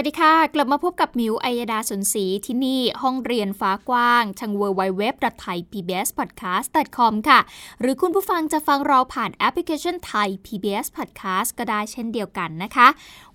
[0.00, 7.40] วัสดีค่ะ กลับมาพบกับมิวอัยดาสนศรีที่นี่ห้องเรียนฟ้ากว้างทาง w w w t h a i PBS Podcast com ค่ะ
[7.80, 12.88] หรือคุณผู้ฟังจะฟังเราผ่านแอปพลิเคชันไทย PBS Podcast ก็ได้เช่นเดียวกันนะคะ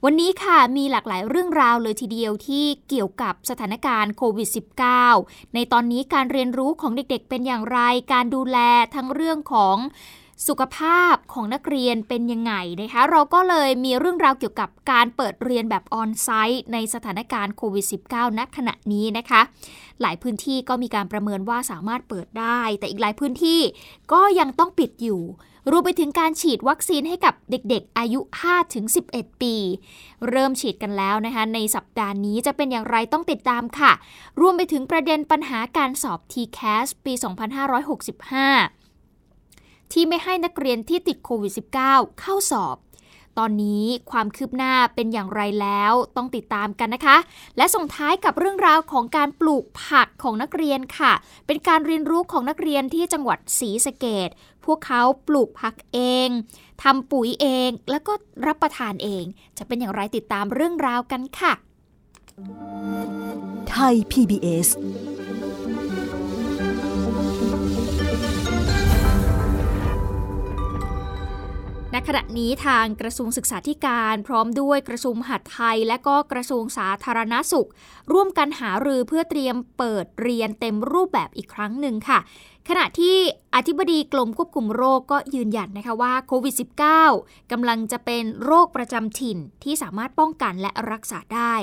[0.03, 4.49] วันนี้ค่ะมีหลากหลายเรื่องราวเลยทีเดียวที่เกี่ยวกับสถานการณ์โควิด
[5.01, 7.79] -19 ในตอนนี้การเรียนรู้ของเด็กๆเป็นอย่างไร
[8.13, 8.57] การดูแล
[8.95, 9.77] ทั้งเรื่องของ
[10.47, 19.41] สุขภาพของนักเรียนเป็นยังไงนะคะ เราก็เลยมีเรื่องราวเกี่ยวกับการเปิดเรียนแบบออนไซต์ในสถานการณ์โควิด -19 ณขณะนี้นะคะ
[20.01, 23.61] หลายพื้นที่ก็มีการประเมินว่าสามารถเปิดได้ แต่อีกหลายพื้นที่
[24.13, 25.21] ก็ยังต้องปิดอยู่
[25.71, 28.19] รวมไปถึงการฉีดวัคซีนให้กับเด็กๆ อายุ
[28.81, 29.55] 5-11 ปี
[30.29, 33.91] เริ่มฉีดกันแล้วนะคะ ในสัปดาห์นี้จะเป็นอย่างไรต้องติดตามค่ะ
[34.41, 37.13] รวมไปถึงประเด็นปัญหาการสอบ TCAS ปี
[38.59, 38.82] 2565
[39.93, 41.53] ที่ไม่ให้นักเรียนที่ติดโควิด
[41.85, 42.77] -19 เข้าสอบ
[43.39, 47.17] ตอนนี้ความคืบหน้าเป็นอย่างไรแล้วต้องติดตามกันนะคะ
[47.57, 51.13] และส่งท้ายกับเรื่องราวของการปลูกผักของนักเรียนค่ะ
[51.47, 54.29] เป็นการเรียนรู้ของนักเรียนที่จังหวัดศรีสะเกด
[54.65, 56.29] พวกเขาปลูกผักเอง
[56.83, 58.13] ทำปุ๋ยเองแล้วก็
[58.47, 59.23] รับประทานเอง
[59.57, 61.53] จะเป็นอย่างไรติดตามเรื่องราวกันค่ะ
[63.69, 64.67] ไทย PBS
[71.93, 77.69] ณขณะนี้ทางกระทรวงศึกษาธิการพร้อมด้วยกระทรวงมหาดไทย และก็กระทรวงสาธารณาสุข
[78.11, 82.19] ร่วมกันหารือเพื่อเตรียมเปิดเรียนเต็มรูปแบบอีกครั้งหนึ่งค่ะ
[82.69, 83.17] ขณะที่
[83.55, 86.55] อธิบดีกรมควบคุมโรคก็ยืนยันนะคะว่าโควิด
[87.03, 91.55] -19 กำลังจะเป็นโรคประจำถิ่นที่สามารถป้องกันและรักษาได้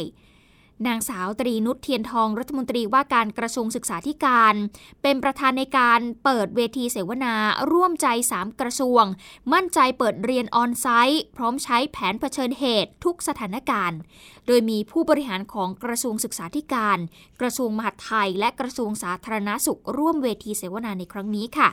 [0.87, 4.55] นางสาวตรีนุชเทียนทองรัฐมนตรีว่าการกระทรวงศึกษาธิการ
[5.03, 7.35] เป็นประธานในการเปิดเวทีเสวนา
[7.73, 9.05] ร่วมใจ 3 กระทรวง
[9.53, 13.99] มั่นใจเปิดเรียนออนไซต์พร้อมใช้แผนเผชิญเหตุทุกสถานการณ์
[14.47, 16.99] โดยมีผู้บริหารของกระทรวงศึกษาธิการ
[17.41, 21.69] กระทรวงมหาดไทย และกระทรวงสาธารณาสุข ร่วมเวทีเสวนาในครั้งนี้ค่ะ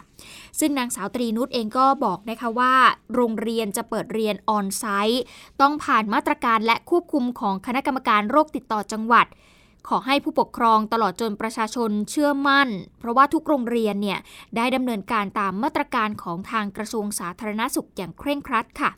[0.59, 2.75] ซึ่งนางสาวตรีนุชเองก็บอกนะคะว่า
[3.15, 5.23] โรงเรียนจะเปิดเรียนออนไซต์
[5.61, 9.27] ต้องผ่านมาตรการและควบคุมของคณะกรรมการโรคติดต่อจังหวัด
[9.87, 12.69] ขอให้ผู้ปกครองตลอดจนประชาชนเชื่อมั่น
[12.99, 14.19] เพราะว่าทุกโรงเรียนเนี่ย
[14.55, 18.91] ได้ดำเนินการตามมาตรการของทางกระทรวงสาธารณสุขอย่างเคร่งครัดค่ะ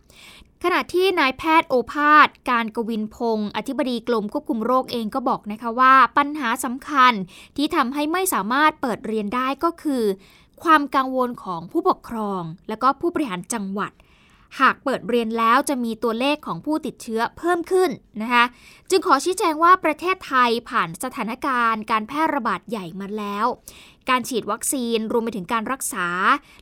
[0.64, 7.14] ขณะที่นายแพทย์โอภาส การกวินพงศ์อธิบดีกรมควบคุมโรคเองก็บอกนะคะว่า ปัญหาสำคัญ
[7.58, 10.04] ที่ทำให้ไม่สามารถเปิดเรียนได้ก็คือ
[10.64, 13.92] ความกังวลของผู้ปกครอง และก็ผู้บริหารจังหวัด
[14.60, 17.90] หากเปิดเรียนแล้วจะมีตัวเลขของผู้ติดเชื้อเพิ่มขึ้น
[18.22, 18.44] นะคะ
[18.90, 23.46] จึงขอชี้แจงว่าประเทศไทยผ่านสถานการณ์การแพร่ระบาดใหญ่มาแล้ว
[24.09, 26.08] การฉีดวัคซีนรวมไปถึงการรักษา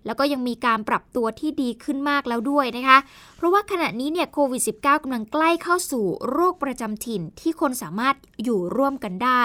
[0.06, 2.98] แล้วก็ยังมีการปรับตัวที่ดีขึ้นมากแล้วด้วยนะคะ
[3.38, 9.44] เพราะว่าขณะนี้เนี่ยโควิด -19 กำลังใกล้เข้าสู่โรคประจำถิ่นที่คนสามารถอยู่ร่วมกันได้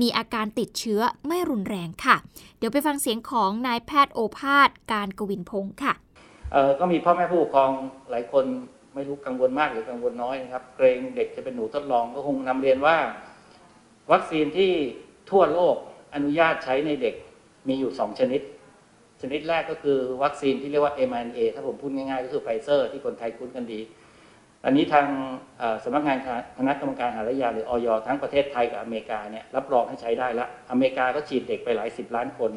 [0.00, 2.16] มีอาการติดเชื้อไม่รุนแรงค่ะ
[2.58, 5.94] เดี๋ยวไปฟังเสียงของนายแพทย์โอภาสการกวินพงศ์ค่ะ
[6.80, 7.70] ก็มีพ่อแม่ผู้ปกครอง
[8.10, 8.44] หลายคน
[8.94, 12.96] ไม่รู้กังวลมากหรือกังวลน้อยนะครับ เกรงเด็กจะเป็นหนูทดลองก็คงนำเรียนว่า
[14.12, 14.72] วัคซีนที่
[15.30, 15.76] ทั่วโลก
[16.14, 17.14] อนุญาตใช้ในเด็ก
[17.68, 18.40] มีอยู่สองชนิด
[19.20, 23.80] ชนิดแรกก็คือวัคซีนที่เรียกว่า mRNA ถ้าผมพูดง่ายๆ ก็คือไฟเซอร์ที่คนไทยคุ้นกันดี
[24.64, 25.06] อันนี้ทาง
[25.84, 26.18] สำนักงาน
[26.58, 32.52] คณะกรรมการอาหารและยาหรืออย.ทั้งประเทศไทยกับอเมริกาเนี่ยรับรองให้ใช้ได้แล้วอเมริกาก็ฉีดเด็กไปหลายสิบล้านคน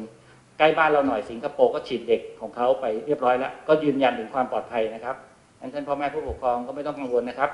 [0.58, 5.16] ใกล้บ้านเราหน่อยสิงคโปร์ก็ฉีดเด็กของเขาไปเรียบร้อยแล้ว ก็ยืนยันถึงความปลอดภัยนะครับ
[5.60, 7.50] อันท่านพ่อแม่ผู้ปกครองก็ไม่ต้องกังวลนะครับ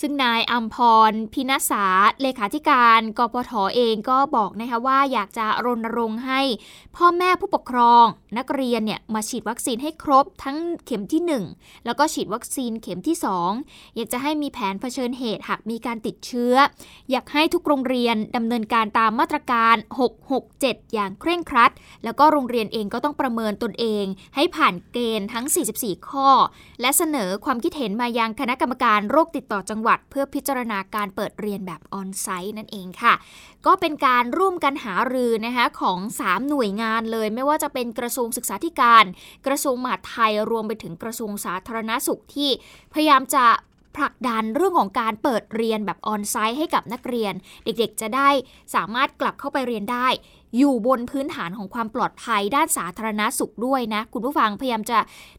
[0.00, 0.76] ซึ่งนายอัมพ
[1.10, 1.84] รพินัสา
[2.22, 6.40] เลขาธิการกปทอเองก็บอกนะคะว่าอยากจะรณรงค์ให้
[6.96, 8.04] พ่อแม่ผู้ปกครอง
[8.38, 11.22] นักเรียนเนี่ยมาฉีดวัคซีนให้ครบทั้งเข็มที่
[11.56, 13.16] 1 แล้วก็ฉีดวัคซีนเข็มที่
[13.56, 16.54] 2 อยากจะให้มีแผนเผชิญเหตุหากมีการติดเชื้อ
[17.10, 19.76] อยากให้ทุกโรงเรียนดำเนินการตามมาตรการ
[20.34, 21.70] 667 อย่างเคร่งครัด
[22.04, 24.04] แล้วก็โรงเรียนเองก็ต้องประเมินตนเอง
[24.34, 25.46] ให้ผ่านเกณฑ์ทั้ง
[25.76, 26.28] 44 ข้อ
[26.80, 33.14] และเสนอความคิดเห็นมายังคณะกรรมการโรคติดต่อจังหวัดเพื่อพิจารณาการเปิดเรียนแบบออนไซต์นั่นเองค่ะ
[33.66, 39.04] ก็เป็นการร่วมกันหารือนะคะของ 3 หน่วยงานเลย ไม่ว่าจะเป็นกระทรวงศึกษาธิการ
[39.46, 42.50] กระทรวงมหาดไทยรวมไปถึงกระทรวงสาธารณาสุขที่
[42.92, 43.44] พยายามจะ
[43.96, 47.34] ผลักดันเรื่องของการเปิดเรียนแบบออนไซต์ให้กับนักเรียน
[47.64, 48.28] เด็กๆ จะได้
[48.74, 50.08] สามารถกลับเข้าไปเรียนได้
[50.58, 54.98] อยู่บนพื้นฐานของความปลอดภัยด้านสาธารณาสุขด้วยนะ คุณผู้ฟังพยายามจะ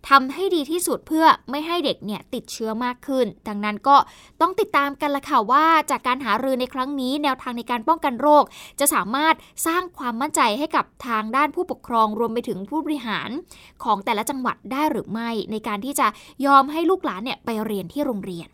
[0.09, 3.95] ทำให้ดีที่สุดเพื่อไม่ให้เด็กเนี่ยติดเชื้อมากขึ้น ดังนั้นก็
[4.41, 8.43] ต้องติดตามกันละค่ะว่า จากการหารือในครั้งนี้ แนวทางในการป้องกันโรค
[8.79, 9.35] จะสามารถ
[9.67, 13.29] สร้างความมั่นใจให้กับทางด้านผู้ปกครองรวมไปถึงผู้บริหาร
[13.83, 16.07] ของแต่ละจังหวัดได้หรือไม่ ในการที่จะ
[16.45, 18.47] ยอมให้ลูกหลานเนี่ยไปเรียนที่โรงเรียน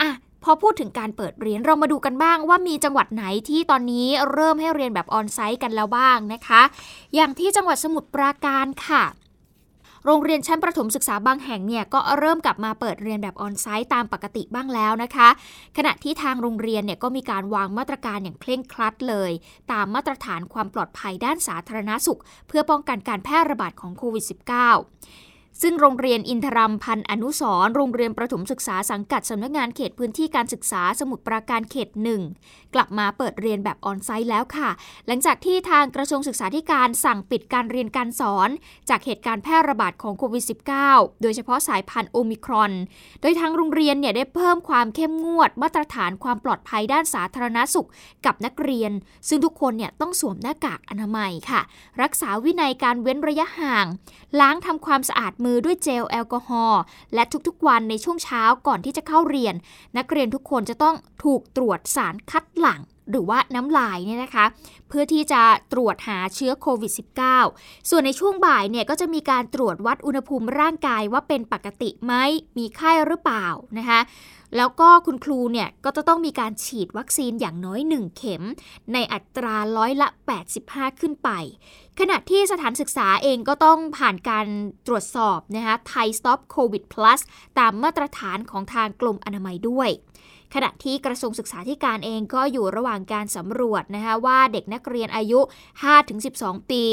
[0.00, 0.10] อะ
[0.44, 6.62] พอพูดถึงการเปิดเรียนเรามาดูกันบ้างว่ามีจังหวัดไหนที่ตอนนี้เริ่มให้เรียนแบบออนไซต์กันแล้วบ้างนะคะ
[7.14, 9.04] อย่างที่จังหวัดสมุทรปราการค่ะ
[10.06, 15.28] โรงเรียนชั้นประถมศึกษาบางแห่งเนี่ยก็เริ่มกลับมาเปิดเรียนแบบออนไซต์ตามปกติบ้างแล้วนะคะ
[15.76, 19.30] ขณะที่ทางโรงเรียนเนี่ยก็มีการวางมาตรการอย่างเคร่งครัดเลย
[19.72, 32.22] ตามมาตรฐานความปลอดภัยด้านสาธารณาสุข เพื่อป้องกันการแพร่ระบาดของโควิด -19 ซึ่งโรงเรียนอินทรัมพันอนุสรโรงเรียนประถมศึกษาสังกัดสำนักงานเขตพื้นที่การศึกษาสมุทรปราการเขตหนึ่ง
[32.74, 34.70] กลับมาเปิดเรียนแบบออนไซต์แล้วค่ะ
[35.06, 38.48] หลังจากที่ทางกระทรวงศึกษาธิการสั่งปิดการเรียนการสอน
[38.88, 40.44] จากเหตุการณ์แพร่ระบาดของโควิด
[40.82, 42.72] -19 โดยเฉพาะสายพันธุ์โอมิครอน
[43.20, 47.88] โดยทางโรงเรียนเนี่ยได้เพิ่มความเข้มงวด มาตรฐานความปลอดภัยด้านสาธารณสุข
[48.26, 48.92] กับนักเรียน
[49.28, 51.60] ซึ่งทุกคนเนี่ยต้องสวมหน้ากากอนามัยค่ะ
[52.02, 53.86] รักษาวินัยการเว้นระยะห่าง
[54.40, 56.82] ล้างทำความสะอาดมือด้วยเจลแอลกอฮอล์
[57.14, 59.54] และทุกๆวันในช่วงเช้าก่อนที่จะเข้าเรียน
[59.96, 62.80] นักเรียนทุกคนจะต้องถูกตรวจสารคัดหลั่ง
[63.10, 64.44] หรือว่าน้ำลายเนี่ยนะคะ
[64.88, 65.42] เพื่อที่จะ
[65.72, 66.92] ตรวจหาเชื้อโควิด
[67.38, 72.14] -19 ส่วนในช่วงบ่ายเนี่ยก็จะมีการตรวจวัดอุณหภูมิร่างกายว่าเป็นปกติไหม
[72.58, 73.46] มีไข้หรือเปล่า
[73.78, 74.00] นะคะ
[74.56, 78.42] แล้วก็คุณครูเนี่ยก็จะต้องมีการฉีดวัคซีนอย่างน้อย 1 เข็ม
[78.92, 80.08] ในอัตราร้อยละ
[80.54, 81.30] 85 ขึ้นไป
[81.98, 84.46] ขณะที่สถานศึกษาเองก็ต้องผ่านการ
[84.86, 87.20] ตรวจสอบนะคะไทย Stop COVID Plus
[87.58, 89.90] ตามมาตรฐานของทางกรมอนามัยด้วย
[90.54, 95.40] ขณะที่กระทรวงศึกษาธิการเองก็อยู่ระหว่างการสำรวจนะคะว่าเด็กนักเรียนอายุ
[96.04, 96.84] 5-12 ปี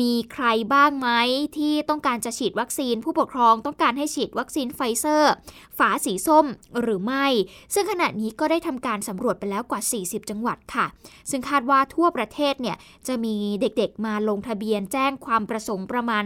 [0.00, 1.08] มีใครบ้างไหม
[1.56, 5.32] ที่ต้องการจะฉีดวัคซีน ผู้ปกครองต้องการให้ฉีดวัคซีนไฟเซอร์
[5.78, 6.46] ฝาสีส้ม
[6.80, 7.26] หรือไม่
[7.74, 10.86] ซึ่งขณะนี้ก็ได้ทำการสำรวจไปแล้วกว่า 40 จังหวัดค่ะ
[11.30, 12.76] ซึ่งคาดว่าทั่วประเทศเนี่ย
[13.06, 16.24] จะมีเด็กๆมาลงทะเบียนแจ้งความประสงค์ประมาณ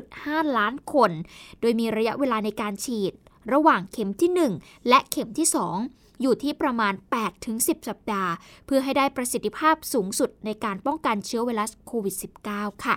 [0.00, 1.10] 3.5 ล้านคน
[1.60, 3.14] โดยมีระยะเวลาในการฉีด
[3.52, 6.94] ระหว่างเข็มที่ 1 และเข็มที่ 2 อยู่ที่ประมาณ
[7.40, 8.32] 8-10 สัปดาห์
[8.66, 12.14] เพื่อให้ได้ประสิทธิภาพสูงสุดในการป้องกันเชื้อไวรัสโควิด
[12.48, 12.96] -19 ค่ะ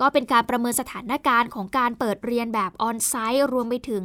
[0.00, 4.04] ก็เป็นการประเมินสถานการณ์ของการเปิดเรียนแบบออนไซต์รวมไปถึง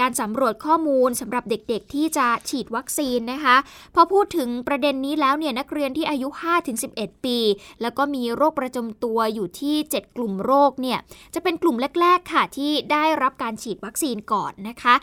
[0.00, 3.56] การสำรวจข้อมูลสำหรับเด็กๆ ที่จะฉีดวัคซีนนะคะ
[3.94, 6.28] พอพูดถึงประเด็นนี้แล้วเนี่ยนักเรียนที่อายุ
[6.76, 7.38] 5-11 ปี
[7.82, 10.98] แล้วก็มีโรคประจำตัวอยู่ที่ 7 กลุ่มโรคเนี่ย
[11.34, 14.94] จะเป็นกลุ่มแรก ๆ ค่ะที่ได้รับการฉีดวัคซีนก่อนนะคะ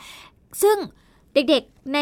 [0.64, 0.78] ซึ่ง
[1.36, 2.00] เด็กๆใน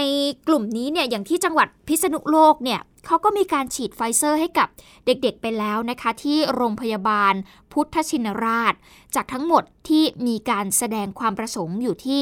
[0.47, 4.67] กลุ่มนี้เนี่ยอย่างที่จังหวัดพิษณุโลกเนี่ยเขาก็มีการฉีดไฟเซอร์ให้กับ
[5.05, 7.33] เด็กๆไปแล้วนะคะ ที่โรงพยาบาล
[7.71, 8.73] พุทธชินราช
[9.15, 12.21] จากทั้งหมดที่มีการแสดงความประสงค์อยู่ที่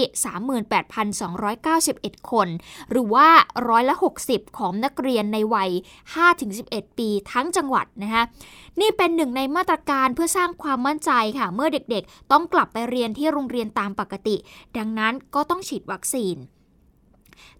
[2.17, 2.47] 38,291 คน
[2.91, 3.27] หรือว่า
[3.69, 5.71] ร้อยละ 60 ของนักเรียนในวัย
[6.33, 8.23] 5-11 ปีทั้งจังหวัดนะคะ
[8.79, 14.35] นี่เป็นหนึ่งในมาตรการเพื่อสร้างความมั่นใจค่ะ เมื่อเด็กๆ ต้องกลับไปเรียนที่โรงเรียนตามปกติ
[14.77, 16.37] ดังนั้นก็ต้องฉีดวัคซีน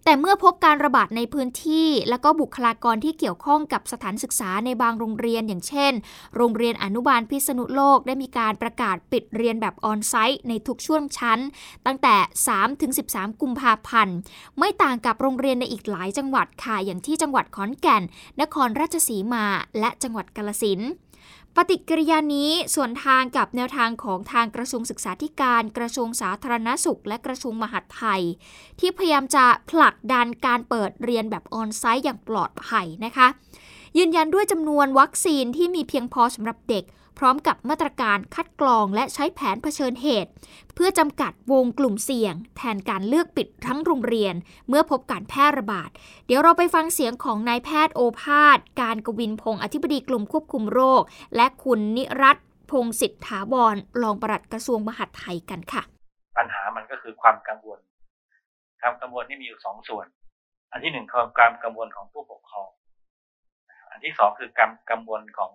[0.04, 5.92] แต่เมื่อพบการระบาดในพื้นที่ และก็บุคลากรที่เกี่ยวข้องกับสถานศึกษาในบางโรงเรียนอย่างเช่น
[6.36, 11.38] โรงเรียนอนุบาลพิษณุโลกได้มีการประกาศปิดเรียนแบบออนไซต์ในทุกช่วงชั้น
[11.86, 12.16] ตั้งแต่
[12.78, 14.16] 3-13 กุมภาพันธ์
[14.58, 18.02] ไม่ต่างกับโรงเรียนในอีกหลายจังหวัดค่ะอย่างที่จังหวัดขอนแก่น
[18.40, 19.44] นครราชสีมา
[19.78, 20.80] และจังหวัดกาลสิน
[21.56, 28.22] ปฏิกิริยานี้ส่วนทางกับแนวทางของทางกระทรวงศึกษาธิการ กระทรวงสาธารณสุข และกระทรวงมหาดไทย
[28.80, 33.26] ที่พยายามจะผลักดันการเปิดเรียนแบบออนไซต์อย่างปลอดภัยนะคะ
[33.98, 36.84] ยืนยันด้วยจำนวนวัคซีนที่มีเพียงพอสำหรับเด็ก
[37.18, 40.30] พร้อมกับมาตรการคัดกรองและใช้แผนเผชิญเหตุ
[40.74, 44.34] เพื่อจำกัดวงกลุ่มเสี่ยง แทนการเลือกปิดทั้งโรงเรียน
[44.68, 45.90] เมื่อพบการแพร่ระบาด
[46.26, 51.02] เดี๋ยวเราไปฟังเสียงของนายแพทย์โอภาส การกวินพงศ์อธิบดีกลุ่มควบคุมโรค
[51.36, 52.36] และคุณนิรัต
[52.70, 55.82] พงศิษฐาบรรองปลัดกระทรวงมหาดไทยกันค่ะ
[56.36, 57.78] ปัญหามันก็คือความกังวล
[58.80, 60.06] ความกังวลนี่มีอยู่สองส่วน
[60.70, 62.68] อันที่หนึ่งคือความกังวลของผู้ปกครอง
[63.90, 65.52] อันที่สองคือการกังวลของ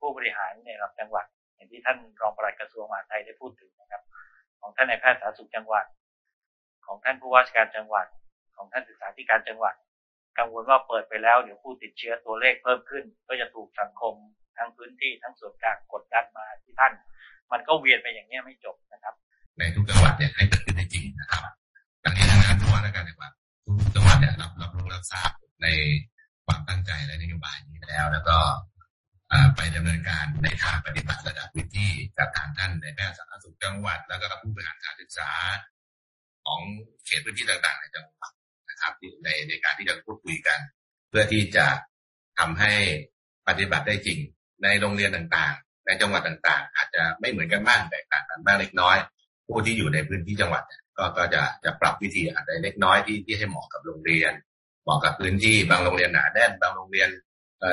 [0.00, 4.02] ผู้บริหารในระดับจังหวัด อย่างที่ท่านรองปลัดกระทรวงมหาดไทยได้พูดถึงนะครับ
[4.60, 5.84] ของท่านนายแพทย์สาธารณสุขจังหวัด
[6.86, 8.06] ของท่านผู้ว่าราชการจังหวัด
[8.56, 9.74] ของท่านศึกษาธิการจังหวัด
[10.38, 14.14] กังวลว่าเปิดไปแล้วเดี๋ยวผู้ติดเชื้อตัวเลขเพิ่มขึ้น ก็จะถูกสังคม
[14.58, 16.92] ทั้งพื้นที่ทั้งส่วนกลางกดดันมาที่ท่าน
[17.52, 19.14] มันก็เวียนไปอย่างนี้ไม่จบนะครับ
[19.58, 21.42] ในทุกจังหวัดเนี่ยให้เกิดขึ้นจริงนะครับ
[22.02, 23.32] ทั้งนี้ทั้งนั้นผู้ว่าราชการจังหวัด
[23.64, 25.30] ทุกจังหวัดเนี่ยรับรับรู้รับทราบ
[25.62, 25.66] ใน
[26.46, 28.36] ความตั้งใจและนโยบายนี้แล้ว แล้วก็
[29.56, 35.30] ไปดำเนินการในทางปฏิบัติระดับพื้นที่กับทางท่านในแพทย์สาธารณสุขจังหวัด แล้วก็ผู้บริหารการศึกษา
[36.44, 36.60] ของ
[37.04, 38.32] เขตพื้นที่ต่างๆ ในจังหวัด
[38.68, 38.92] นะครับ
[39.24, 40.58] ในในการที่จะพูดคุยกัน
[41.08, 41.66] เพื่อที่จะ
[42.38, 42.72] ทำให้
[43.48, 44.18] ปฏิบัติได้จริง
[44.62, 48.96] ในโรงเรียนต่างๆ ในจังหวัดต่างๆ อาจจะไม่เหมือนกันบ้างแตกต่างกันบ้างเล็กน้อย
[49.46, 50.62] ผู้ที่อยู่ในพื้นที่จังหวัด
[50.98, 54.32] ก็ก็จะจะปรับวิธีอาจจะเล็กน้อยที่ที่ให้เหมาะกับโรงเรียน
[54.82, 57.08] เหมาะกับพื้นที่บางโรงเรียนหนาแน่นบางโรงเรียน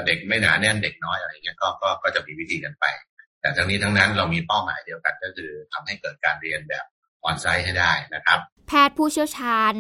[0.05, 2.85] เด็กไม่หนาแน่นเด็กน้อยอะไรเงี้ยก็ก็ก็จะมีวิธีกันไป
[3.41, 6.85] แต่ทั้งนี้ทั้งนั้นเรามีเป้าหมายเดียวกันก็คือทำให้เกิดการเรียนแบบ
[7.25, 9.73] ออนไซต์ให้ได้นะครับ แพทย์ผู้เชี่ยวชาญ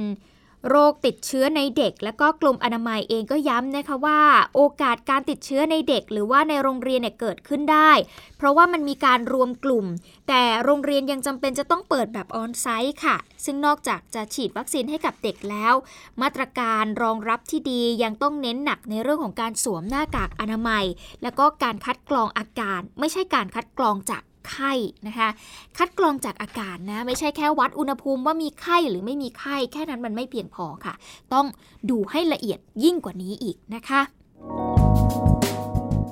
[0.69, 4.19] โรคติดเชื้อในเด็ก และก็กลุ่มอนามัยเองก็ย้ำนะคะว่า
[4.55, 7.91] โอกาสการติดเชื้อในเด็ก หรือว่าในโรงเรียนเนี่ยเกิดขึ้นได้
[8.37, 9.85] เพราะว่ามันมีการรวมกลุ่ม
[10.27, 15.73] แต่โรงเรียนยังจำเป็นจะต้องเปิดแบบออนไซต์ค่ะ ซึ่งนอกจากจะฉีดวัคซีนให้กับเด็กแล้ว
[16.21, 20.85] มาตรการรองรับที่ดียังต้องเน้นหนักในเรื่องของการสวมหน้ากากอนามัย
[21.23, 24.71] แล้วก็การคัดกรองอาการ ไม่ใช่การคัดกรองจาก ไข้
[25.07, 25.29] นะคะ
[25.77, 30.93] คัดกรองจากอากาศนะ ไม่ใช่แค่วัดอุณหภูมิว่ามีไข้หรือไม่มีไข้ แค่นั้นมันไม่เพียงพอค่ะ
[31.33, 31.45] ต้อง
[31.89, 34.01] ดูให้ละเอียดยิ่งกว่านี้อีกนะคะ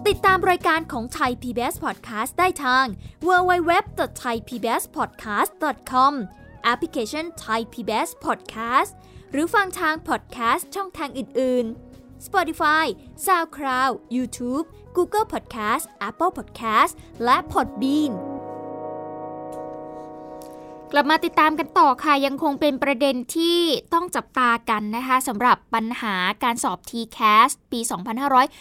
[0.07, 2.85] ติดตามรายการของไทย PBS Podcast ได้ทาง
[3.27, 6.13] www.thaipbspodcast.com
[6.63, 8.91] แอปพลิเคชัน Thai PBS Podcast
[9.31, 11.92] หรือฟังทาง podcast ช่องทางอื่น ๆ
[12.25, 12.85] Spotify
[13.25, 14.65] SoundCloud YouTube
[14.95, 16.93] Google Podcast Apple Podcast
[17.23, 18.13] และ Podbean
[20.95, 23.59] กลับมาติดตามกันต่อค่ะ ยังคงเป็นประเด็นที่
[23.93, 27.79] ต้องจับตากันนะคะสำหรับปัญหาการสอบ TCAS ปี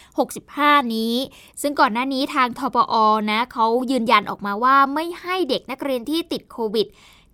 [0.07, 1.15] 2565 นี้
[1.61, 2.95] ซึ่งก่อนหน้านี้ทางทปอ
[3.31, 6.87] นะเขายืนยันออกมาว่าไม่ให้เด็กนักเรียนที่ติดโควิด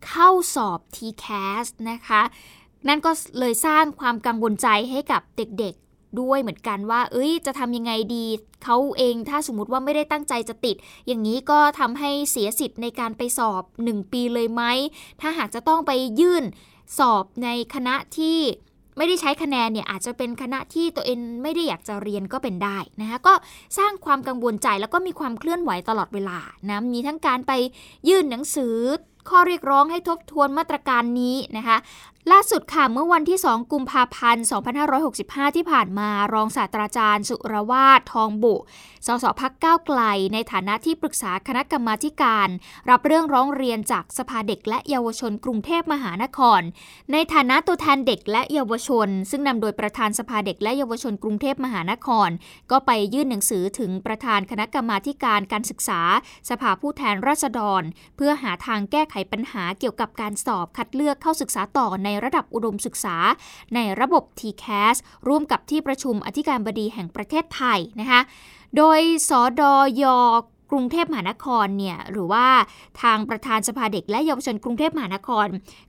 [0.07, 2.21] เข้าสอบ TCAS นะคะ
[2.87, 5.75] นั่นก็เลยสร้างความกังวลใจให้กับเด็ก
[6.19, 8.25] ด้วยเหมือนกันว่า เอ้ย จะทำยังไงดี
[8.63, 10.75] เขาเองถ้าสมมติว่าไม่ได้ตั้งใจจะติด
[11.07, 14.63] อย่างนี้ก็ทำให้เสียสิทธิ์ในการไปสอบ 1 ปีเลยไหม
[15.21, 16.43] ถ้าหากจะต้องไปยื่น
[16.97, 18.39] สอบในคณะที่
[18.97, 23.33] ไม่ได้ใช้คะแนนเนี่ยอาจจะเป็นคณะที่ตัวเองไม่ได้อยากจะเรียนก็เป็นได้นะคะก็
[23.77, 26.39] สร้างความกังวลใจแล้วก็มีความเคลื่อนไหวตลอดเวลา
[26.69, 27.53] นะมีทั้งการไป
[28.09, 28.75] ยื่นหนังสือ
[29.29, 31.77] ข้อเรียกร้องให้ทบทวนมาตรการนี้นะคะ
[32.31, 34.45] ล่าสุดค่ะ เมื่อวันที่ 2 กุมภาพันธ์
[34.99, 38.55] 2565 ที่ผ่านมารองศาสตราจารย์ สุรวาททองบุ
[39.07, 40.01] สสพักก้าวไกล
[40.33, 42.47] ในฐานะที่ปรึกษาคณะกรรมาการ
[42.89, 46.61] รับเรื่องร้องเรียนจากสภาเด็กและเยาวชนกรุงเทพมหานคร
[47.11, 52.29] ในฐานะตัวแทนเด็กและเยาวชน ซึ่งนำโดยประธานสภาเด็กและเยาวชนกรุงเทพมหานคร
[52.71, 56.01] ก็ไปยื่นหนังสือถึงประธานคณะกรรมาการการศึกษา
[56.49, 57.81] สภาผู้แทนราษฎร
[58.15, 63.17] เพื่อหาทางแก้ไขปัญหาเกี่ยวกับการสอบคัดเลือกเข้าศึกษาต่อในระดับอุดมศึกษา
[63.75, 64.95] ในระบบ TCAS
[65.27, 68.21] ร่วมกับที่ประชุมอธิการบดีแห่งประเทศไทยนะคะ
[68.77, 68.99] โดย
[69.29, 70.03] สอดอย
[70.71, 72.47] กรุงเทพมหานครเนี่ยหรือว่า
[73.01, 75.47] ทางประธานสภาเด็กและเยาวชนกรุงเทพมหานคร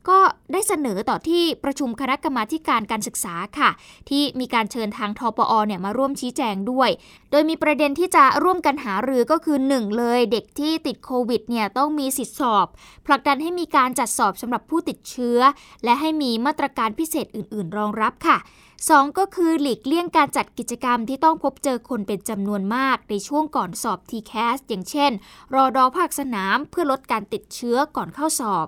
[0.09, 0.19] ก็
[0.53, 3.71] ได้เสนอต่อที่ประชุมคณะกรรมาการการศึกษาค่ะ
[4.09, 6.91] ที่มีการเชิญทางทปอเนี่ยมาร่วมชี้แจงด้วย
[7.31, 12.67] โดยมีประเด็นที่จะร่วมกันหารือก็คือ 1 เลยเด็กที่ติดโควิดเนี่ยต้องมีสิทธิสอบ
[13.07, 15.39] ผลักดันให้มีการจัดสอบสำหรับผู้ติดเชื้อ
[15.85, 18.39] และให้มีมาตรการพิเศษอื่น ๆ รองรับค่ะ
[18.89, 25.13] 2 ก็คือหลีกเลี่ยงการจัดกิจกรรมที่ต้องพบเจอคนเป็นจำนวนมากในช่วงก่อนสอบ TCAS อย่างเช่น
[25.55, 28.67] รอดอภาคสนามเพื่อลดการติดเชื้อก่อนเข้าสอบ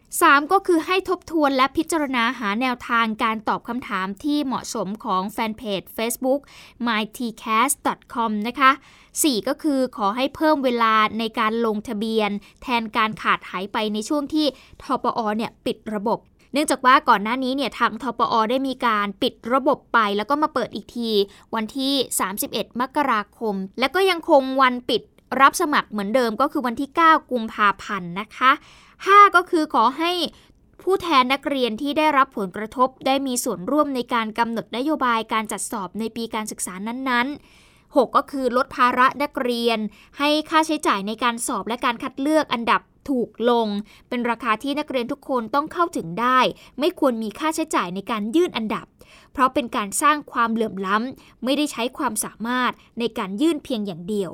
[0.00, 6.40] 3 ก็คือให้ทบทวนและพิจารณาหาแนวทางการตอบคำถามที่เหมาะสมของแฟนเพจ Facebook
[6.86, 8.70] mytcast.com นะคะ
[9.10, 12.30] 4 ก็คือขอให้เพิ่มเวลาในการลงทะเบียน
[12.62, 14.46] แทนการขาดหายไปในช่วงที่
[14.82, 16.18] ทปอเนี่ยปิดระบบ
[16.54, 21.10] เนื่องจากว่าก่อนหน้านี้เนี่ยทางทปอได้มีการปิดระบบไป แล้วก็มาเปิดอีกที
[21.54, 21.94] วันที่
[22.36, 25.02] 31 มกราคม และก็ยังคงวันปิด
[25.40, 28.50] รับสมัครเหมือนเดิมก็คือวันที่ 9 กุมภาพันธ์นะคะ
[28.94, 30.12] 5 ก็คือขอให้
[30.82, 37.63] ผู้แทนนักเรียนที่ได้รับผลกระทบได้มีส่วนร่วมในการกำหนดนโยบายการจัดสอบในปีการศึกษานั้นๆ
[37.94, 39.78] 6 ก็คือลดภาระนักเรียน
[40.18, 43.68] ให้ค่าใช้จ่ายในการสอบและการคัดเลือกอันดับถูกลง
[44.08, 46.38] เป็นราคาที่นักเรียนทุกคนต้องเข้าถึงได้
[46.78, 48.86] ไม่ควรมีค่าใช้จ่ายในการยื่นอันดับ
[49.32, 54.30] เพราะเป็นการสร้างความเหลื่อมล้ำ ไม่ได้ใช้ความสามารถในการยื่นเพียงอย่างเดียว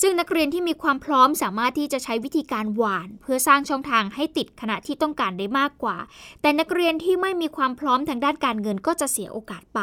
[0.00, 5.96] ซึ่งนักเรียนที่มีความพร้อมสามารถที่จะใช้วิธีการหวาน เพื่อสร้างช่องทางให้ติดขณะที่ต้องการได้มากกว่า
[6.40, 9.80] แต่นักเรียนที่ไม่มีความพร้อมทางด้านการเงินก็จะเสียโอกาสไป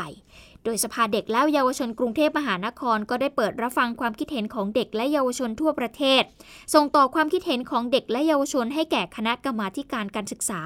[0.63, 6.23] โดยสภาเด็กและเยาวชนกรุงเทพมหานคร ก็ได้เปิดรับฟังความคิดเห็นของเด็กและเยาวชนทั่วประเทศ
[6.73, 10.61] ส่งต่อความคิดเห็นของเด็กและเยาวชน ให้แก่คณะกรรมาการการศึกษา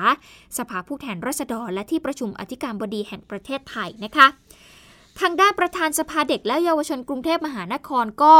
[0.57, 4.27] สภาผู้แทนราษฎร และที่ประชุมอธิการบดีแห่งประเทศไทยนะคะ
[5.19, 8.35] ทางด้านประธานสภาเด็กและเยาวชนกรุงเทพมหานครก็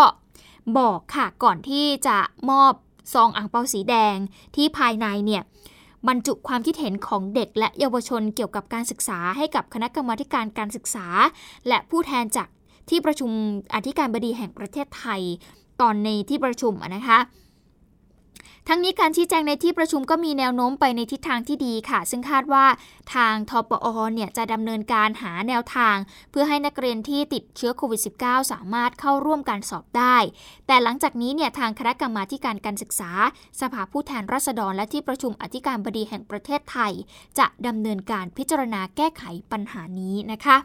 [0.78, 2.18] บอกค่ะก่อนที่จะ
[2.50, 2.74] มอบ
[3.14, 4.18] ซองอ่างเปาสีแดง
[4.56, 5.44] ที่ภายในเนี่ย
[6.08, 11.08] บรรจุความคิดเห็นของเด็กและเยาวชนเกี่ยวกับการศึกษาให้กับคณะกรรมาการการศึกษา
[11.68, 12.48] และผู้แทนจาก
[12.90, 13.32] ที่ประชุม
[13.76, 15.22] อธิการบดีแห่งประเทศไทย
[15.82, 17.20] ตอนในที่ประชุมนะคะ
[18.70, 22.66] ทั้งนี้การชี้แจงในที่ประชุมก็มีแนวโน้มไปในทิศทางที่ดีค่ะ ซึ่งคาดว่า
[23.16, 25.96] ทางทปอเนี่ยจะดำเนินการหาแนวทาง
[26.32, 30.18] เพื่อให้นักเรียนที่ติดเชื้อโควิด -19 สามารถเข้าร่วมการสอบได้
[30.68, 33.12] แต่หลังจากนี้เนี่ยทางคณะกรรมาการการศึกษา
[33.62, 36.92] สภาผู้แทนราษฎร และที่ประชุมอธิการบดีแห่งประเทศไทย
[37.40, 40.58] จะดำเนินการพิจารณาแก้ไขปัญหานี้นะคะ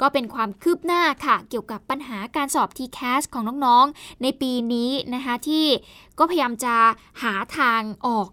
[0.00, 5.66] ก็เป็นความคืบหน้าค่ะ เกี่ยวกับปัญหาการสอบ TCAS ของน้องๆ ในปีนี้นะคะที่
[6.18, 6.74] ก็พยายามจะ
[7.22, 8.28] หาทางออก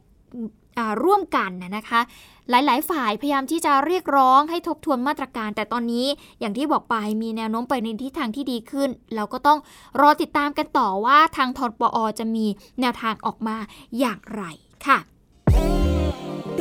[0.78, 2.02] อร่วมกันนะคะ
[2.50, 6.08] หลาย ๆ ฝ่ายพยายามที่จะเรียกร้องให้ทบทวนมาตรการ แต่ตอนนี้
[6.40, 9.60] อย่างที่บอกไปมีแนวโน้มไปในทิศทางที่ดีขึ้น เราก็ต้อง
[10.02, 12.46] รอติดตามกันต่อว่าทางทปอจะมี
[12.82, 13.58] แนวทางออกมา
[14.00, 14.44] อย่างไร
[14.88, 14.98] ค่ะ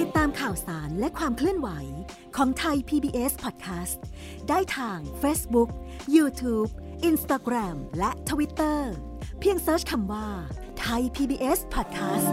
[0.00, 1.69] ติดตามข่าวสารและความเคลื่อนไหว
[2.37, 3.99] ของไทย PBS Podcast
[4.49, 5.71] ได้ทาง Facebook,
[6.16, 6.71] YouTube,
[7.11, 8.80] Instagram และ Twitter
[9.40, 10.28] เพียงเซิร์ชคำว่า
[10.80, 12.30] ไทย PBS Podcast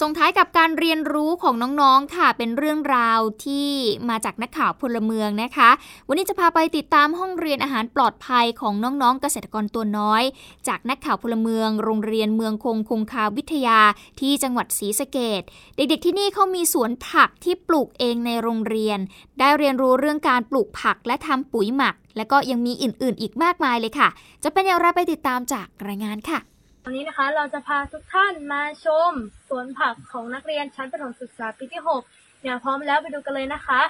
[0.00, 3.70] ส่งท้ายกับการเรียนรู้ของน้องๆ ค่ะ เป็นเรื่องราวที่
[4.08, 5.70] มาจากนักข่าวพลเมืองนะคะ
[6.08, 10.22] วันนี้จะพาไปติดตามห้องเรียนอาหารปลอดภัยของน้องๆ เกษตรกรตัวน้อย
[10.68, 13.78] จากนักข่าวพลเมือง โรงเรียนเมืองคงคงคาวิทยา
[14.20, 15.42] ที่จังหวัดศรีสะเกด
[15.76, 18.98] เด็กๆที่นี่เขามีสวนผักที่ปลูกเองในโรงเรียน
[19.38, 24.08] ได้เรียนรู้เรื่องการปลูกผักและทำปุ๋ยหมัก และก็ยังมีอื่นๆ อีกมากมายเลยค่ะ
[24.44, 26.40] จะเป็นอย่างไรไปติดตามจากรายงานค่ะ
[26.86, 29.12] วันนี้นะคะเราจะพาทุกท่านมาชม
[29.48, 33.80] สวนผักของนักเรียนชั้นประถมศึกษาปีที่6เนี่ยพร้อมแล้วไปดูกันเลยนะคะ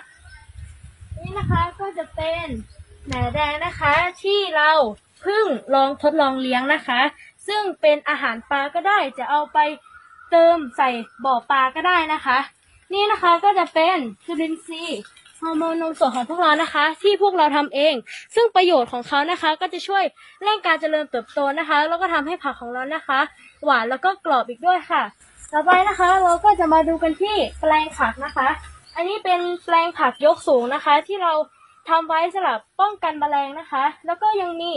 [1.21, 2.47] นี่นะคะก็จะเป็น
[3.07, 4.73] แหนแดงนะคะ ที่เรา
[5.21, 7.01] เพิ่งลองทดลองเลี้ยงนะคะ
[7.49, 9.59] ซึ่งเป็นอาหารปลาก็ได้จะเอาไป
[10.31, 10.91] เติมใส่
[11.25, 12.39] บ่อปลาก็ได้นะคะ
[12.93, 15.01] นี่นะคะก็จะเป็นจุลินทรีย์
[15.49, 17.95] อร์โมนนมสดของพวกเรานะคะ ที่พวกเราทำเอง
[18.35, 20.05] ซึ่งประโยชน์ของเขานะคะ ก็จะช่วย
[20.43, 23.21] เร่งการเจริญเติบโตนะคะ แล้วก็ทำให้ผักของเรานะคะ
[23.65, 25.03] หวานแล้วก็กรอบอีกด้วยค่ะ
[25.53, 28.49] ต่อไปนะคะ เราก็จะมาดูกันที่แปลงผักนะคะ
[28.97, 31.33] อันนี้เป็นแปลงผักยกสูงนะคะ ที่เรา
[31.89, 34.71] ทำไว้สำหรับป้องกันแมลงนะคะ แล้วก็ยังมี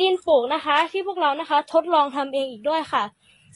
[0.00, 3.04] ดินปลูกนะคะ ที่พวกเรานะคะทดลองทำเองอีกด้วยค่ะ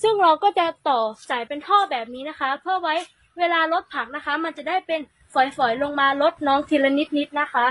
[0.03, 2.95] ซึ่งเราก็จะต่อสายเป็นท่อแบบนี้นะคะ เพื่อไว้
[3.39, 5.01] เวลาลดผักนะคะ มันจะได้เป็น
[5.35, 7.67] ฝอยๆลงมาลดน้องทีละนิดๆนะคะ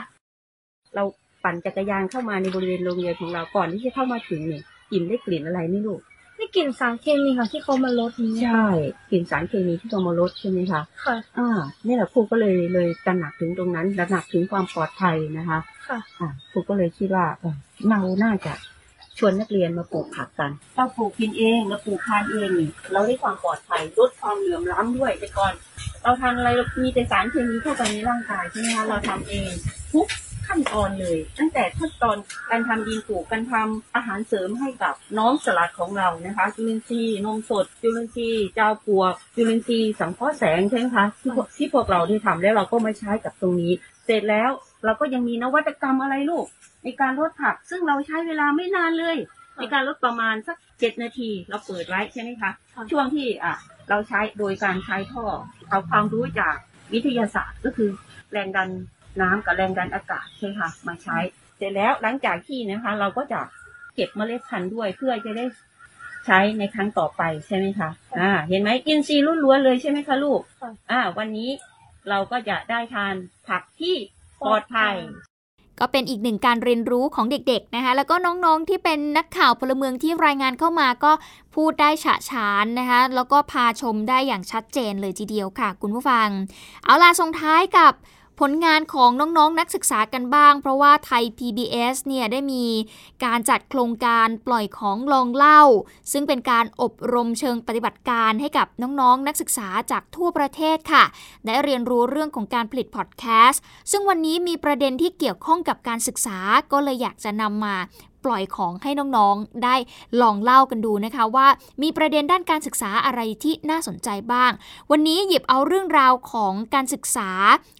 [0.96, 1.04] เรา
[1.44, 5.98] ปั่นจักรยานเข้ามาในบริเวณโรงเรียนของเราก่อนที่จะเข้ามาถึงเนี่ยกลิ่นได้กลิ่นอะไรไม่รู้
[6.36, 8.68] ได้กลิ่นสารเคมีค่ะที่เขามาลดนี้ใช่
[9.12, 11.50] กลิ่นสารเคมีที่เขามาลดใช่ไหมคะค่ะอ่า
[11.86, 17.26] นี่แหละครูก็เลยเลยตระหนักถึงตรงนั้นตระหนักถึงความปลอดภัยนะคะค่ะอ่าครูก็เลยคิดว่า
[17.90, 18.54] เราน่าจะ
[19.18, 22.50] ชวนนักเรียนมาปลูกผักกันเราปลูกกินเองเราปลูกทานเอง
[22.94, 25.54] เราได้ความปลอดภัยลดความเหลื่อมล้ำด้วยแต่ก่อน
[26.08, 26.50] เราทานอะไร
[26.84, 29.52] มีแต่สารเคมีเข้าไปในร่างกายใช่ไหมคะเราทำเอง
[29.94, 30.08] ทุก
[30.48, 32.18] ขั้นตอนเลย ตั้งแต่ขั้นตอน
[32.50, 43.74] การทำดินปลูกการทำอาหารเสริมให้กับน้องสลัดของเรานะคะ จุลินทรีย์นมสด จุลินทรีย์เจ้าปวก จุลินทรีย์สังเคราะห์แสงใช่ไหมคะที่ที่พวกเราได้ทำแล้วเราก็มาใช้กับตรงนี้
[44.06, 44.50] เสร็จแล้ว
[44.86, 46.46] เราก็ยังมีนวัตกรรมอะไรลูก
[46.84, 49.18] ในการลดผัก ซึ่งเราใช้เวลาไม่นานเลย
[49.58, 52.52] ในการลดประมาณสักเจ็ดนาที เราเปิดไว้ใช่ไหมคะ
[52.92, 53.56] ช่วงที่อะ
[53.90, 55.26] เราใช้โดยการใช้ท่อ
[55.70, 56.56] เอาความรู้จาก
[56.94, 57.90] วิทยาศาสตร์ก็คือ
[58.32, 58.70] แรงดัน
[59.22, 61.18] น้ำกับแรงดันอากาศใช่ค่ะ มาใช้
[61.58, 63.40] เสร็จแล้วหลังจากที่นะคะ เราก็จะ
[63.96, 65.46] เก็บเมล็ดพันธุ์ด้วยเพื่อจะได้
[66.26, 70.42] ใช้ในครั้งต่อไปใช่ไหมคะ อ่า เห็นไหมอินทรีย์ล้วนๆเลยใช่ไหมคะลูก
[70.92, 71.50] อ่า วันนี้
[72.10, 73.16] เราก็จะได้ทาน
[73.48, 73.96] ผักที่
[74.42, 74.96] ปลอดภัย
[75.80, 81.12] ก็เป็นอีกหนึ่งการเรียนรู้ของเด็กๆนะคะแล้วก็น้องๆที่เป็นนักข่าวพลเมืองที่รายงานเข้ามาก็
[81.56, 86.28] พูดได้ฉะฉานนะคะแล้วก็พาชมได้อย่างชัดเจนเลยทีเดียวค่ะ คุณผู้ฟัง
[86.86, 87.94] เอาล่ะส่งท้ายกับ
[88.40, 92.66] ผลงานของน้องๆนนักศึกษากันบ้าง เพราะว่าไทย PBS เนี่ยได้มี
[93.26, 95.62] การจัดโครงการปล่อยของลองเล่า
[96.12, 101.04] ซึ่งเป็นการอบรมเชิงปฏิบัติการให้กับน้องๆนนักศึกษาจากทั่วประเทศค่ะ
[101.46, 106.38] ได้เรียนรู้เรื่องของการผลิตพอดแคสต์ซึ่งวันนี้มีประเด็นที่เกี่ยวข้องกับการศึกษา
[106.72, 107.76] ก็เลยอยากจะนำมา
[108.26, 109.76] ปล่อยของให้น้องๆ ได้
[110.22, 111.48] ลองเล่ากันดูนะคะว่า
[111.82, 114.52] มีประเด็นด้านการศึกษาอะไรที่น่าสนใจบ้าง
[114.92, 117.30] วันนี้หยิบเอาเรื่องราวของการศึกษา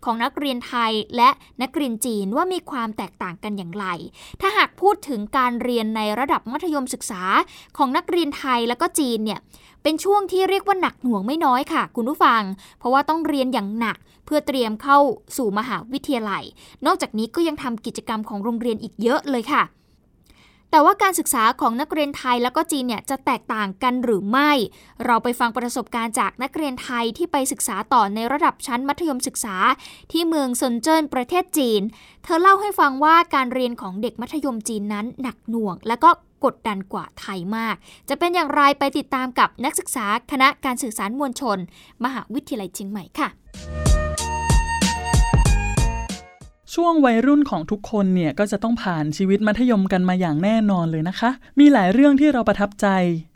[0.06, 1.30] ของนักเรียนไทยและ
[1.62, 3.86] นักเรียนจีนว่ามีความแตกต่างกันอย่างไร
[4.42, 7.24] ถ้าหากพูดถึงการเรียนในระดับมัธยมศึกษา
[7.78, 9.40] ของนักเรียนไทยและก็จีนเนี่ย
[9.84, 12.42] เป็นช่วงที่เรียกว่าหนักหน่วงไม่น้อยค่ะ คุณผู้ฟัง
[12.80, 15.00] เพราะว่าต้องเรียนอย่างหนักเพื่อเตรียมเข้า
[15.38, 16.44] สู่มหาวิทยาลัย
[16.86, 19.64] นอกจากนี้ก็ยังทำกิจกรรมของโรงเรียนอีกเยอะเลยค่ะ
[20.72, 24.52] แต่ว่าการศึกษาของนักเรียนไทยแล้วก็จีนเนี่ยจะแตกต่างกันหรือไม่
[25.06, 29.56] เราไปฟังประสบการณ์จากนักเรียนไทยที่ไปศึกษาต่อในระดับชั้นมัธยมศึกษา
[30.12, 31.82] ที่เมืองซนเจิ้นประเทศจีน
[32.24, 36.10] เธอเล่าให้ฟังว่าการเรียนของเด็กมัธยมจีนนั้นหนักหน่วง และก็
[36.46, 37.76] กดดันกว่าไทยมาก
[38.10, 41.58] จะเป็นอย่างไรไปติดตามกับนักศึกษาคณะการสื่อสารมวลชน
[42.04, 43.87] มหาวิทยาลัยเชียงใหม่ค่ะ
[46.80, 52.88] ช่วงวัยรุ่นของทุกคนเนี่ยก็จะต้องผ่านชีวิตมัธยมกันมาอย่างแน่นอนเลยนะคะ มีหลายเรื่องที่เราประทับใจ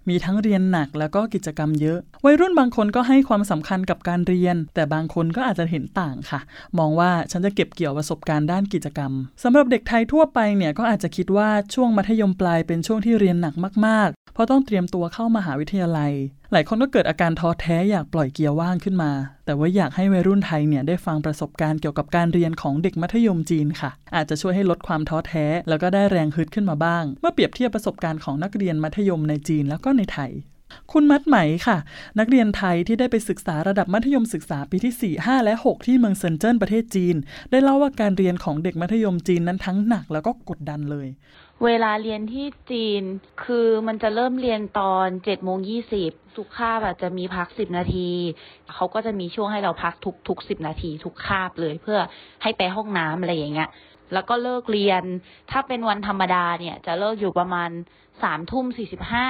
[0.10, 6.39] มีทั้งเรียนหนักแล้วก็กิจกรรมเยอะ วัยรุ่นบางคนก็ให้ความสำคัญกับการเรียน แต่บางคนก็อาจจะเห็นต่างค่ะ
[6.77, 9.12] มองว่าฉันจะเก็บเกี่ยวประสบการณ์ด้านกิจกรรม
[9.43, 13.54] สำหรับเด็กไทยทั่วไปเนี่ยก็อาจจะคิดว่าช่วงมัธยมปลายเป็นช่วงที่เรียนหนัก
[13.86, 16.12] มากๆ เพราะต้องเตรียมตัวเข้ามาหาวิทยาลัย
[16.53, 19.11] หลายคนก็เกิดอาการท้อแท้อยากปล่อยเกียร์ว่างขึ้นมา
[19.45, 30.31] แต่ว่าอยากให้วัยรุ่นไทยเนี่ยได้ฟังประสบการณ์เกี่ยวกับการเรียนของเด็กมัธยมจีนค่ะ อาจจะช่วยให้ลดความท้อแท้ แล้วก็ได้แรงฮึดขึ้นมาบ้าง เมื่อเปรียบเทียบประสบการณ์ของนักเรียนมัธยมในจีนแล้วก็ในไทย
[30.91, 31.37] คุณมัดไหม
[31.67, 31.77] ค่ะ
[32.19, 37.15] นักเรียนไทยที่ได้ไปศึกษาระดับมัธยมศึกษาปีที่ 4 5 และ 6 ที่เมืองเซินเจิ้นประเทศจีน
[37.51, 41.07] ได้เล่าว่าการเรียนของเด็กมัธยมจีนนั้นทั้งหนักแล้วก็กดดันเลย
[41.65, 43.04] เวลาเรียนที่จีน
[43.43, 48.10] คือมันจะเริ่มเรียนตอนเจ็ดโมงยี่สิบทุกคาบอะจะมีพักสิบนาที
[48.76, 52.00] เขาก็จะมีช่วงให้เราพักทุกทุกสิบนาที ทุกคาบเลยเพื่อ
[52.41, 53.69] ให้ไปห้องน้ำอะไรอย่างเงี้ย
[54.13, 55.04] แล้วก็เลิกเรียน
[55.52, 57.69] ถ้าเป็นวันธรรมดาเนี่ย จะเลิกอยู่ประมาณ
[58.24, 59.28] สามทุ่มสี่สิบห้า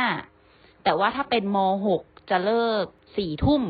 [0.84, 2.84] แต่ว่าถ้าเป็นมหกจะเลิก
[3.18, 3.62] สี่ทุ่ม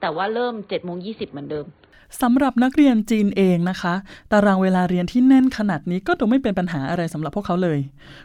[0.00, 1.66] แต่ว่าเริ่มเจ็ดโมงยี่สิบเหมือนเดิม
[2.21, 3.93] สำหรับนักเรียนจีนเองนะคะ
[4.31, 7.79] ตารางเวลาเรียนที่แน่นขนาดนี้ก็ดูไม่เป็นปัญหาอะไรสำหรับพวกเขาเลย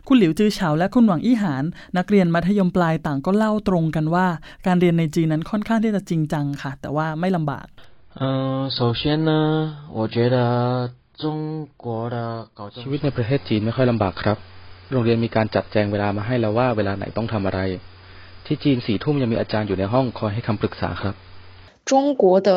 [0.07, 1.65] คุณหลิวจือเฉาและคุณหวังอี้หาน
[1.99, 4.27] นักเรียนมัธยมปลายต่างก็เล่าตรงกันว่า
[4.67, 7.67] การเรียนในจีนนั้นค่อนข้างที่จะจริงจังค่ะ แต่ว่าไม่ลำบาก
[8.23, 8.25] 嗯，
[8.77, 9.31] 首先呢，
[9.99, 10.37] 我觉得
[11.23, 11.25] 中
[11.85, 12.17] 国的
[12.83, 14.37] ชีวิตในประเทศจีนไม่ค่อยลำบากครับ
[14.93, 17.61] โรงเรียนมีการจัดแจงเวลามาให้แล้วว่าเวลาไหนต้องทำอะไร
[18.47, 21.15] ที่จีนสี่ทุ่มยังมีอาจารย์อยู่ในห้องคอยให้คำปรึกษาครับ
[21.91, 21.93] 中
[22.23, 22.49] 国的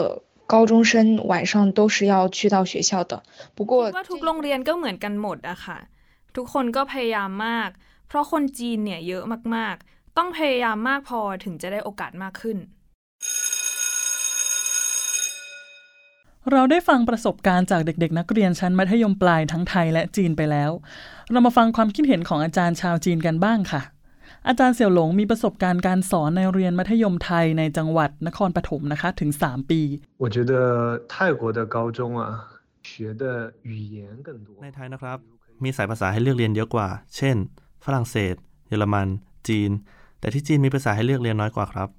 [0.53, 0.93] 高中生
[1.31, 3.13] 晚上都是要去到学校的
[3.55, 5.79] 不过ว่าทุกโรงเรียนก็เหมือนกันหมดอะค่ะ
[6.35, 7.69] ทุกคนก็พยายามมาก
[8.07, 9.23] เพราะคนจีนเนี่ยเยอะ
[9.55, 12.57] มากๆ ต้องพยายามมากพอถึงจะได้โอกาสมากขึ้น
[16.51, 20.71] เราได้ฟังประสบการณ์จากเด็กๆ นักเรียนชั้นมัธยมปลายทั้งไทยและจีนไปแล้ว
[21.31, 23.81] เรามาฟังความคิดเห็นของอาจารย์ชาวจีนกันบ้างค่ะ
[24.47, 29.81] อาจารย์เสี่ยวหลงมีประสบการณ์การสอนในเรียนมัธยมไทยในจังหวัดนครปฐมนะคะถึง 3 ปี
[30.23, 30.53] 我觉得
[31.13, 32.23] 泰国的高中啊
[32.89, 33.23] 学的
[33.69, 35.17] 语言更多ในไทยนะครับ
[35.63, 37.35] มีสายภาษาให้เลือกเรียนเยอะกว่า เช่น
[37.85, 38.35] ฝรั่งเศส
[38.67, 39.07] เยอรมัน
[39.47, 39.71] จีน
[40.19, 41.89] แต่ที่จีนมีภาษาให้เลือกเรียนน้อยกว่าครับ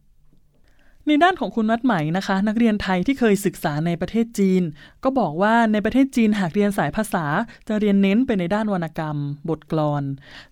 [1.08, 4.64] ในด้านของคุณนัดไหมนะคะ นักเรียนไทยที่เคยศึกษาในประเทศจีน
[5.04, 7.26] ก็บอกว่าในประเทศจีนหากเรียนสายภาษา
[7.68, 9.18] จะเรียนเน้นไปในด้านวรรณกรรม
[9.50, 10.04] บทกลอน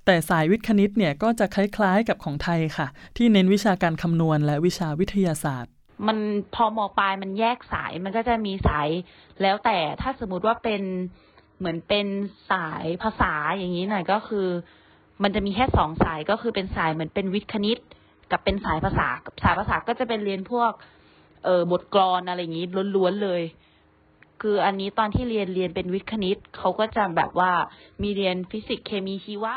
[0.06, 2.88] แต่สายวิทย์คณิตเนี่ยก็จะคล้ายๆกับของไทยค่ะ
[3.18, 5.72] ที่เน้นวิชาการคำนวณและวิชาวิทยาศาสตร์
[6.08, 6.18] มัน
[6.56, 8.88] พอมอปลายมันแยกสายมันก็จะมีสาย
[9.42, 10.82] แล้วแต่ถ้าสมมติว่าเป็น
[11.60, 12.08] เหมือนเป็น
[12.52, 14.48] สายภาษาอย่างนี้หน่อยก็คือ
[15.24, 17.80] มันจะมีแค่สองสายก็คือเป็นสายเหมือนเป็นวิทย์คณิต
[18.32, 20.72] กับเป็นสายภาษากับสายภาษาก็จะเป็นเรียนพวก
[21.46, 22.66] เออบทกลอนอะไรอย่างนี้
[22.96, 23.42] ล้วนๆเลย
[24.42, 27.52] คืออันนี้ตอนที่เรียนเรียนเป็นวิทย์คณิตเขาก็จะแบบว่า
[28.02, 29.54] มีเรียนฟิสิกส์เคมีชีวะ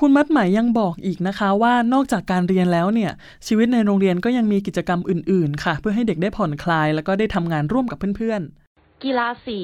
[0.00, 3.12] คุณมัดหมายยังบอกอีกนะคะว่านอกจากการเรียนแล้วเนี่ย
[3.46, 9.60] ชีวิตในโรงเรียนก็ยังมีกิจกรรมอื่น ๆ ค่ะ เพื่อให้เด็กได้ผ่อนคลาย แล้วก็ได้ทำงานร่วมกับเพื่อนๆ กีฬาสี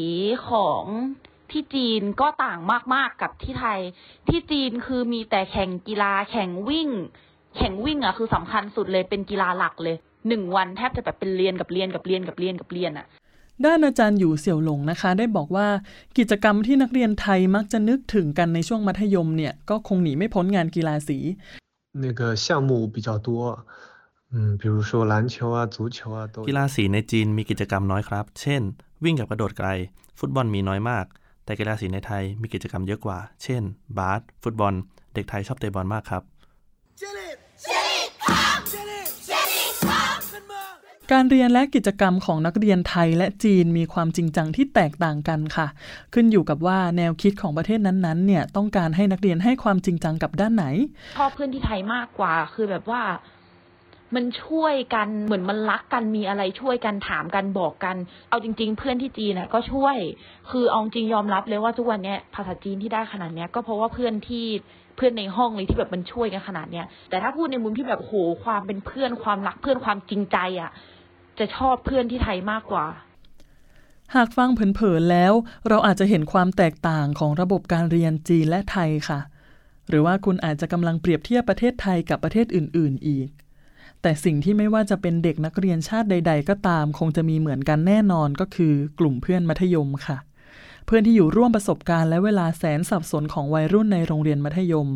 [0.48, 0.84] ของ
[1.50, 2.60] ที่จีนก็ต่าง
[2.94, 3.80] มากๆกับที่ไทย
[4.28, 6.88] ที่จีนคือมีแต่แข่งกีฬาแข่งวิ่ง
[7.57, 9.95] แข่งวิ่งอ่ะคือสำคัญสุดเลยเป็นกีฬาหลักเลย
[10.27, 13.05] หนึ่งวันแทบจะแบบเป็นเรียนกับเรียนกับเรียนกับเรียนกับเรียนอ่ะ
[13.65, 15.67] ด้านอาจารย์อยู่เสี่ยวหลงนะคะ ได้บอกว่า
[16.17, 21.17] กิจกรรมที่นักเรียนไทยมักจะนึกถึงกันในช่วงมัธยมเนี่ย ก็คงหนีไม่พ้นงานกีฬาสี
[22.03, 23.29] 那个项目比较多
[24.33, 28.61] 嗯比如说篮球啊足球啊都กีฬาสีในจีนมีกิจกรรมน้อยครับ เช่น
[29.03, 29.69] วิ่งกับกระโดดไกล
[30.19, 31.05] ฟุตบอลมีน้อยมาก
[31.45, 33.61] แต่กีฬาสีในไทยมีกิจกรรมเยอะกว่า เช่น
[33.97, 34.73] บาสฟุตบอล
[35.13, 36.23] เด็กไทยชอบเตะบอลมากครับ
[41.12, 45.66] การเรียนและกิจกรรมของนักเรียนไทยและจีนมีความจริงจังที่แตกต่างกันค่ะ
[46.14, 50.66] ขึ้นอยู่กับว่าแนวคิดของประเทศนั้นๆ เนี่ยต้องการให้นักเรียนให้ความจริงจังกับด้านไหน
[51.16, 53.02] ชอบเพื่อนที่ไทยมากกว่า คือแบบว่า
[54.14, 57.96] มันช่วยกันเหมือนมันรักกันมีอะไรช่วยกันถามกันบอกกัน
[58.28, 59.96] เอาจริง ๆ เพื่อนที่จีนน่ะก็ช่วย
[60.50, 64.46] คือเอาจริงยอมรับเลยว่าทุกวันนี้ภาษาจีนที่ได้ขนาดเนี้ยก็เพราะว่าเพื่อนที่
[65.00, 68.12] พื่อนในห้องเลยที่แบบมันช่วยกันขนาดเนี้ยแต่ถ้าพูดในมุมที่แบบโห
[68.44, 70.70] ความเป็นเพื่อนความรักเพื่อนความจริงใจอะ
[71.38, 72.86] จะชอบเพื่อนที่ไทยมากกว่า
[74.14, 75.32] หากฟังเผินๆแล้ว
[75.68, 79.20] เราอาจจะเห็นความแตกต่างของระบบการเรียนจีนและไทยค่ะ
[79.88, 83.28] หรือว่าคุณอาจจะกำลังเปรียบเทียบประเทศไทยกับประเทศอื่น ๆ อีก
[84.02, 90.16] แต่สิ่งที่ไม่ว่าจะเป็นเด็กนักเรียนชาติใด ๆ ก็ตาม คงจะมีเหมือนกันแน่นอนก็คือกลุ่มเพื่อนมัธยมค่ะ
[90.86, 94.88] เพื่อนที่อยู่ร่วมประสบการณ์และเวลาแสนสับสนของวัยรุ่นในโรงเรียนมัธยม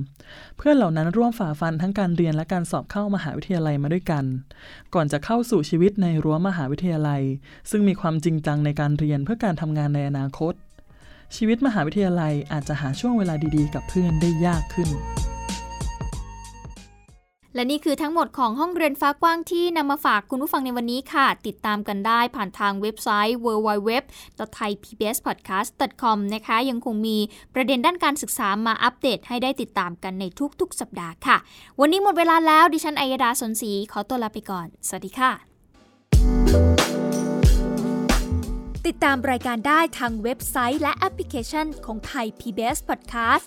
[0.57, 4.25] เพื่อนเหล่านั้นร่วมฝ่าฟันทั้งการเรียนและการสอบเข้ามหาวิทยาลัยมาด้วยกัน
[4.95, 7.23] ก่อนจะเข้าสู่ชีวิตในรั้วมหาวิทยาลัย
[7.71, 10.55] ซึ่งมีความจริงจังในการเรียนเพื่อการทำงานในอนาคต
[11.37, 14.89] ชีวิตมหาวิทยาลัยอาจจะหาช่วงเวลาดีๆ กับเพื่อนได้ยากขึ้น
[17.55, 27.19] และนี่คือทั้งหมดของห้องเรียนฟ้ากว้างที่นำมาฝากคุณผู้ฟังในวันนี้ค่ะ ติดตามกันได้ผ่านทางเว็บไซต์ www.thaipbspodcast.com นะคะ ยังคงมี
[27.55, 30.25] ประเด็นด้านการศึกษามาอัปเดตให้ได้ติดตามกันใน
[30.61, 31.37] ทุกๆ สัปดาห์ค่ะ
[31.81, 35.33] วันนี้หมดเวลาแล้วดิฉันอัยดาสนศรีขอตัวลาไปก่อน สวัสดีค่ะ
[38.87, 43.47] ติดตามรายการได้ทางเว็บไซต์และแอปพลิเคชันของไทย PBS Podcast